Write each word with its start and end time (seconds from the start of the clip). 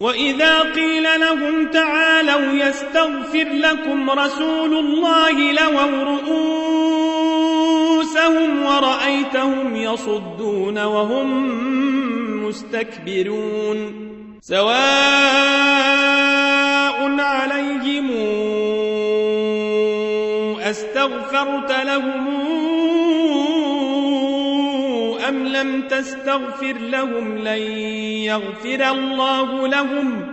وإذا 0.00 0.60
قيل 0.62 1.20
لهم 1.20 1.66
تعالوا 1.70 2.52
يستغفر 2.52 3.48
لكم 3.52 4.10
رسول 4.10 4.74
الله 4.74 5.52
لووا 5.52 6.02
رؤوسهم 6.04 7.46
ورأيتهم 8.62 9.76
يصدون 9.76 10.78
وهم 10.78 11.46
مستكبرون 12.46 14.06
سواء 14.42 14.76
عليهم 17.20 18.10
أستغفرت 20.60 21.72
لهم 21.84 22.65
أم 25.46 25.52
لم 25.52 25.82
تستغفر 25.82 26.72
لهم 26.72 27.38
لن 27.38 27.62
يغفر 28.22 28.90
الله 28.90 29.68
لهم. 29.68 30.26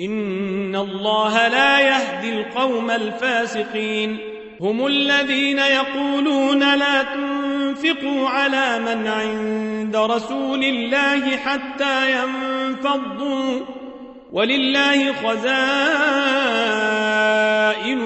إن 0.00 0.76
الله 0.76 1.48
لا 1.48 1.80
يهدي 1.80 2.32
القوم 2.32 2.90
الفاسقين. 2.90 4.18
هم 4.60 4.86
الذين 4.86 5.58
يقولون 5.58 6.74
لا 6.78 7.02
تنفقوا 7.02 8.28
على 8.28 8.78
من 8.78 9.06
عند 9.06 9.96
رسول 9.96 10.64
الله 10.64 11.36
حتى 11.36 12.12
ينفضوا. 12.12 13.60
ولله 14.32 15.12
خزائن 15.12 15.50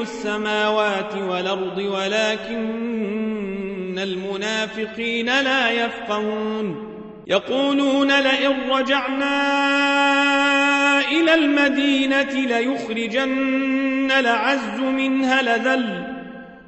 السماوات 0.00 1.14
والأرض 1.14 1.78
ولكن 1.78 3.63
المنافقين 3.98 5.26
لا 5.26 5.70
يفقهون 5.70 6.94
يقولون 7.26 8.20
لئن 8.20 8.70
رجعنا 8.70 9.34
إلى 11.00 11.34
المدينة 11.34 12.32
ليخرجن 12.32 14.12
لعز 14.20 14.80
منها 14.80 15.42
لذل 15.42 16.14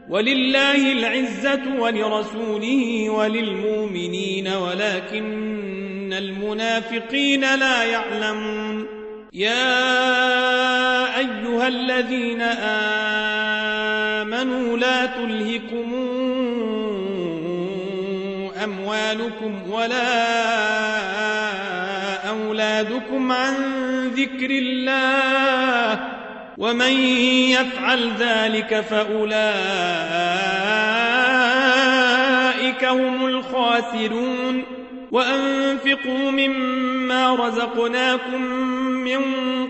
ولله 0.09 0.93
العزة 0.93 1.63
ولرسوله 1.79 3.11
وللمؤمنين 3.11 4.49
ولكن 4.49 6.13
المنافقين 6.13 7.41
لا 7.41 7.85
يعلمون 7.85 8.87
يا 9.33 11.19
أيها 11.19 11.69
الذين 11.69 12.41
آمنوا 14.23 14.79
لا 14.79 15.07
تلهكم 15.07 16.06
أموالكم 18.65 19.71
ولا 19.71 20.17
أولادكم 22.29 23.33
عن 23.33 23.55
ذكر 24.09 24.51
الله 24.51 26.01
ومن 26.59 26.93
يفعل 27.51 28.13
ذلك 28.19 28.81
فأولئك 28.81 29.47
هم 32.85 33.27
الخاسرون 33.27 34.76
وأنفقوا 35.13 36.31
مما 36.31 37.35
رزقناكم 37.35 38.43
من 39.05 39.21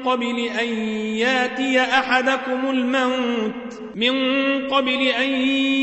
قبل 0.05 0.39
أن 0.39 0.69
ياتي 1.17 1.81
أحدكم 1.81 2.71
الموت. 2.71 3.83
من 3.95 4.15
قبل 4.69 5.03
أن 5.03 5.29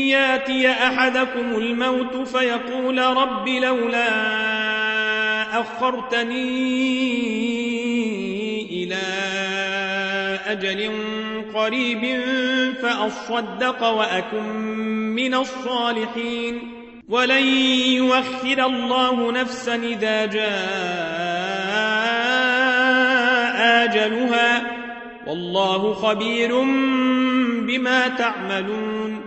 ياتي 0.08 0.70
أحدكم 0.70 1.56
الموت 1.56 2.28
فيقول 2.28 2.98
رب 2.98 3.48
لولا 3.48 4.10
أخرتني 5.60 6.44
إلى 8.70 9.02
أجل 10.46 10.90
قريب 11.54 12.20
فأصدق 12.82 13.88
وأكن 13.88 14.44
من 15.14 15.34
الصالحين. 15.34 16.73
ولن 17.08 17.46
يوخر 17.86 18.66
الله 18.66 19.32
نفسا 19.32 19.74
إذا 19.74 20.26
جاء 20.26 21.64
آجلها. 23.84 24.62
والله 25.26 25.94
خبير 25.94 26.60
بما 27.66 28.08
تعملون. 28.08 29.23